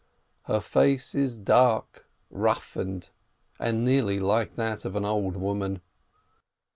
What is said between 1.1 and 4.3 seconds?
is dark, rough ened, and nearly